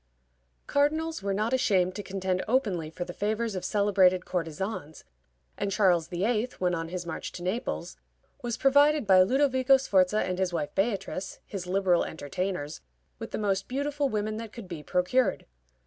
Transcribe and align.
Cardinals 0.65 1.21
were 1.21 1.31
not 1.31 1.53
ashamed 1.53 1.93
to 1.93 2.01
contend 2.01 2.43
openly 2.47 2.89
for 2.89 3.05
the 3.05 3.13
favors 3.13 3.53
of 3.53 3.63
celebrated 3.63 4.25
courtesans, 4.25 5.03
and 5.59 5.71
Charles 5.71 6.07
VIII., 6.07 6.49
when 6.57 6.73
on 6.73 6.87
his 6.89 7.05
march 7.05 7.31
to 7.33 7.43
Naples, 7.43 7.97
was 8.41 8.57
provided 8.57 9.05
by 9.05 9.21
Ludovico 9.21 9.77
Sforza 9.77 10.23
and 10.23 10.39
his 10.39 10.51
wife 10.51 10.73
Beatrice, 10.73 11.37
his 11.45 11.67
liberal 11.67 12.03
entertainers, 12.03 12.81
with 13.19 13.29
the 13.29 13.37
most 13.37 13.67
beautiful 13.67 14.09
women 14.09 14.37
that 14.37 14.51
could 14.51 14.67
be 14.67 14.81
procured. 14.81 15.45